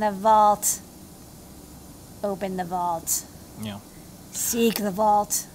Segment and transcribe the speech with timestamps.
[0.00, 0.80] the vault.
[2.22, 3.24] Open the vault.
[3.62, 3.78] Yeah,
[4.32, 5.46] Seek the vault.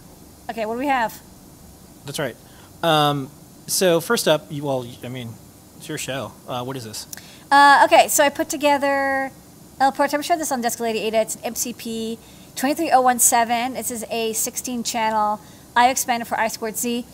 [0.49, 1.21] Okay, what do we have?
[2.05, 2.35] that's right.
[2.81, 3.29] Um,
[3.65, 5.33] so first up, you, well, I mean,
[5.77, 6.33] it's your show.
[6.47, 7.07] Uh, what is this?
[7.49, 9.31] Uh, okay, so I put together
[9.79, 10.17] El Porto.
[10.17, 11.21] I'm showing this on Desk Lady Ada.
[11.21, 12.17] It's an MCP
[12.55, 13.73] 23017.
[13.73, 15.39] This is a 16 channel
[15.75, 17.05] I/O expander for I squared C.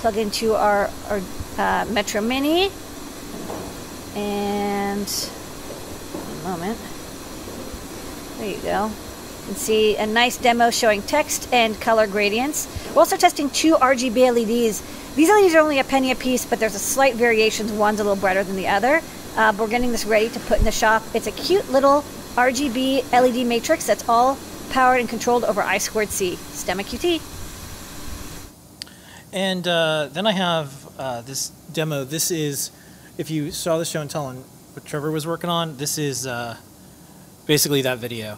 [0.00, 1.20] Plug into our, our
[1.58, 2.70] uh, Metro Mini.
[4.14, 5.30] And
[6.40, 6.78] a moment.
[8.38, 8.90] There you go.
[9.48, 12.68] Can see a nice demo showing text and color gradients.
[12.90, 14.82] We're also testing two RGB LEDs.
[15.16, 17.78] These LEDs are only a penny a piece, but there's a slight variation.
[17.78, 19.00] One's a little brighter than the other.
[19.36, 21.02] Uh, we're getting this ready to put in the shop.
[21.14, 22.02] It's a cute little
[22.36, 24.36] RGB LED matrix that's all
[24.68, 27.22] powered and controlled over I squared C, Stemma QT.
[29.32, 32.04] And uh, then I have uh, this demo.
[32.04, 32.70] This is,
[33.16, 36.26] if you saw the show and tell on what Trevor was working on, this is
[36.26, 36.58] uh,
[37.46, 38.36] basically that video.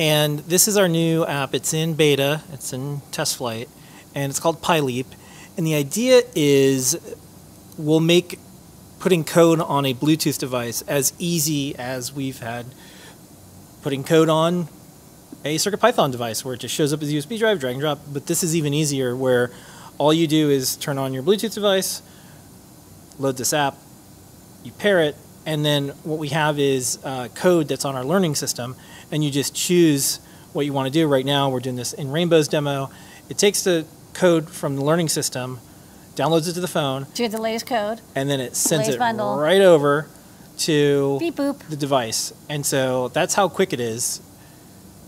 [0.00, 1.54] And this is our new app.
[1.54, 3.68] It's in beta, it's in test flight,
[4.14, 5.04] and it's called PyLeap.
[5.58, 6.98] And the idea is
[7.76, 8.38] we'll make
[8.98, 12.64] putting code on a Bluetooth device as easy as we've had
[13.82, 14.68] putting code on
[15.44, 17.98] a CircuitPython device where it just shows up as a USB drive, drag and drop.
[18.10, 19.50] But this is even easier where
[19.98, 22.00] all you do is turn on your Bluetooth device,
[23.18, 23.76] load this app,
[24.64, 25.14] you pair it,
[25.46, 28.76] and then what we have is uh, code that's on our learning system,
[29.10, 30.20] and you just choose
[30.52, 31.06] what you want to do.
[31.06, 32.90] Right now, we're doing this in Rainbow's demo.
[33.28, 35.60] It takes the code from the learning system,
[36.16, 38.00] downloads it to the phone, To get the latest code.
[38.14, 39.38] and then it sends it bundle.
[39.38, 40.08] right over
[40.58, 42.32] to Beep the device.
[42.48, 44.20] And so that's how quick it is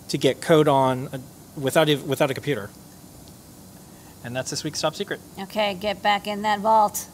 [0.08, 2.70] to get code on a, without a, without a computer.
[4.24, 5.20] And that's this week's top secret.
[5.38, 7.06] Okay, get back in that vault.